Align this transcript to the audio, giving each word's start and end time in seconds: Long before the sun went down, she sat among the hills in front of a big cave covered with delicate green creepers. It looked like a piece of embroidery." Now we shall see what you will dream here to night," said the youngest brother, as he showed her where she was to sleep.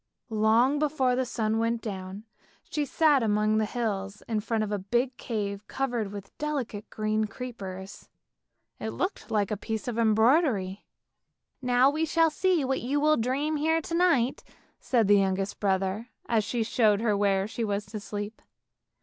Long 0.33 0.79
before 0.79 1.15
the 1.15 1.27
sun 1.27 1.59
went 1.59 1.79
down, 1.79 2.23
she 2.63 2.85
sat 2.85 3.21
among 3.21 3.59
the 3.59 3.67
hills 3.67 4.23
in 4.27 4.39
front 4.39 4.63
of 4.63 4.71
a 4.71 4.79
big 4.79 5.15
cave 5.15 5.67
covered 5.67 6.11
with 6.11 6.35
delicate 6.39 6.89
green 6.89 7.25
creepers. 7.25 8.09
It 8.79 8.89
looked 8.93 9.29
like 9.29 9.51
a 9.51 9.57
piece 9.57 9.87
of 9.87 9.99
embroidery." 9.99 10.87
Now 11.61 11.91
we 11.91 12.05
shall 12.07 12.31
see 12.31 12.65
what 12.65 12.81
you 12.81 12.99
will 12.99 13.15
dream 13.15 13.57
here 13.57 13.79
to 13.79 13.93
night," 13.93 14.43
said 14.79 15.07
the 15.07 15.19
youngest 15.19 15.59
brother, 15.59 16.07
as 16.27 16.49
he 16.51 16.63
showed 16.63 17.01
her 17.01 17.15
where 17.15 17.47
she 17.47 17.63
was 17.63 17.85
to 17.85 17.99
sleep. 17.99 18.41